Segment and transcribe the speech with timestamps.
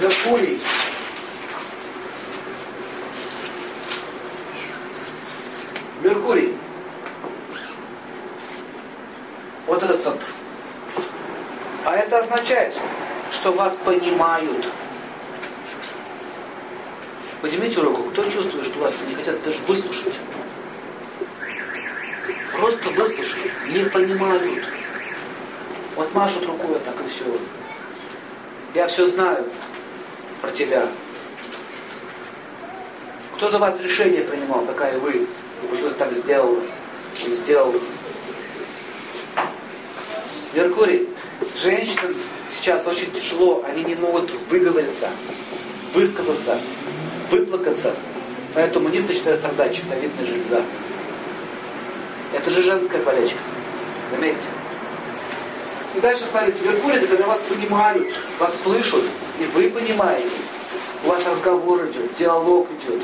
[0.00, 0.60] Меркурий.
[6.02, 6.54] Меркурий.
[9.66, 10.26] Вот этот центр.
[11.86, 12.74] А это означает,
[13.32, 14.66] что вас понимают.
[17.40, 20.14] Поднимите руку, кто чувствует, что вас не хотят даже выслушать.
[22.52, 24.64] Просто выслушать, не понимают.
[25.94, 27.24] Вот машут рукой так и все.
[28.74, 29.46] Я все знаю
[30.46, 30.86] про тебя.
[33.36, 35.26] Кто за вас решение принимал, такая вы?
[35.68, 36.58] Почему ты так сделал?
[37.26, 37.74] Или сделал?
[40.54, 41.08] Меркурий.
[41.60, 42.14] Женщинам
[42.48, 45.10] сейчас очень тяжело, они не могут выговориться,
[45.92, 46.60] высказаться,
[47.30, 47.94] выплакаться.
[48.54, 50.62] Поэтому не начинает страдать щитовидная железа.
[52.32, 53.38] Это же женская болячка.
[54.12, 54.55] Заметьте.
[55.96, 59.02] И дальше смотрите, Меркурий это когда вас понимают, вас слышат,
[59.40, 60.36] и вы понимаете.
[61.04, 63.00] У вас разговор идет, диалог идет.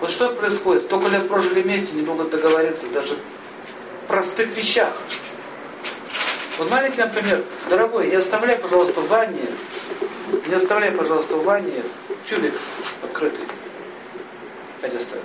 [0.00, 0.84] Вот что происходит?
[0.84, 4.92] Столько лет прожили вместе, не могут договориться даже в простых вещах.
[6.58, 9.48] Вот маленький, например, дорогой, не оставляй, пожалуйста, в ванне,
[10.46, 11.82] не оставляй, пожалуйста, в ванне
[12.28, 12.54] тюбик
[13.02, 13.44] открытый.
[14.80, 15.24] Опять оставил.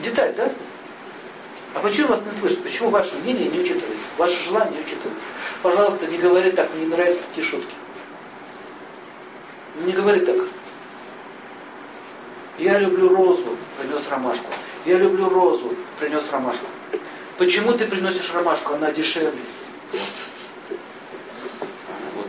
[0.00, 0.52] Деталь, да?
[1.74, 2.62] А почему вас не слышат?
[2.62, 4.06] Почему ваше мнение не учитывается?
[4.18, 5.24] Ваше желание не учитывается?
[5.62, 7.74] Пожалуйста, не говори так, мне не нравятся такие шутки.
[9.84, 10.36] Не говори так.
[12.58, 14.50] Я люблю розу, принес ромашку.
[14.84, 16.66] Я люблю розу, принес ромашку.
[17.38, 18.74] Почему ты приносишь ромашку?
[18.74, 19.32] Она дешевле.
[22.14, 22.28] Вот.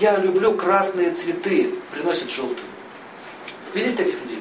[0.00, 2.66] Я люблю красные цветы, приносит желтые.
[3.74, 4.39] Видите таких людей?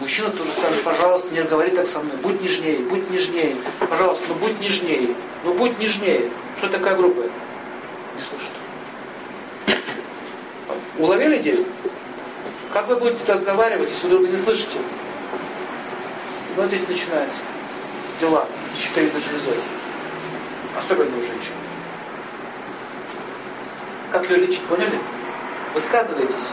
[0.00, 3.56] Мужчина тоже самое, пожалуйста, не говори так со мной, будь нежнее, будь нежнее,
[3.88, 6.30] пожалуйста, ну будь нежнее, ну будь нежнее.
[6.58, 7.22] Что такая группа?
[7.22, 8.52] Не слышит.
[10.98, 11.64] Уловили идею?
[12.74, 14.78] Как вы будете разговаривать, если вы друга не слышите?
[16.56, 17.40] Вот здесь начинаются
[18.20, 18.46] дела
[18.78, 19.58] щитовидной железой.
[20.78, 21.52] Особенно у женщин.
[24.12, 24.98] Как ее лечить, поняли?
[25.72, 26.48] Высказывайтесь.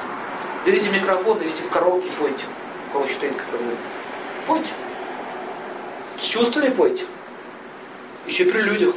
[0.66, 2.44] Берите микрофон, идите в караоке, пойте
[2.94, 3.60] кого считает какой
[4.48, 4.70] Пойте.
[6.20, 7.04] С чувствами пойте.
[8.28, 8.96] Еще при людях.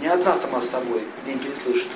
[0.00, 1.88] Не одна сама с собой, никто не слышит.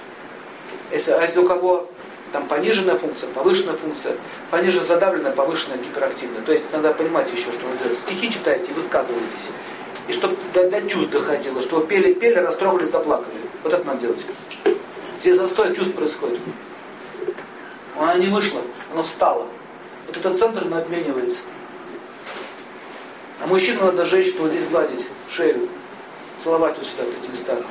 [0.91, 1.89] Если, а если у кого
[2.33, 4.17] там пониженная функция, повышенная функция,
[4.51, 6.43] пониженная задавленная, повышенная гиперактивная.
[6.43, 7.95] То есть надо понимать еще, что вы.
[7.95, 9.49] Стихи читаете и высказываетесь.
[10.09, 13.37] И чтобы до, до чувств доходило, что пели-пели, растрогали, заплакали.
[13.63, 14.25] Вот это надо делать.
[15.21, 16.41] Здесь застой чувств происходит.
[17.97, 18.63] Она не вышла,
[18.93, 19.47] она встала
[20.09, 21.43] вот этот центр он обменивается.
[23.41, 25.69] А мужчину надо женщину вот здесь гладить, шею,
[26.43, 27.63] целовать вот сюда, вот эти места.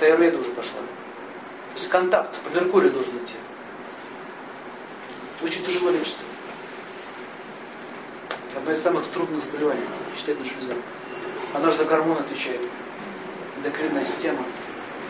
[0.00, 0.80] Тайрведа уже пошла.
[0.80, 3.34] То есть контакт по Меркурию должен идти.
[5.42, 6.22] Очень тяжело лечится.
[8.56, 9.82] Одно из самых трудных заболеваний,
[10.16, 10.74] щитовидная железа.
[11.54, 12.62] Она же за гормон отвечает.
[13.58, 14.44] Эндокринная система.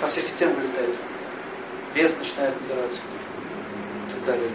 [0.00, 0.96] Там вся система вылетает.
[1.94, 3.00] Вес начинает набираться.
[4.06, 4.50] И так далее.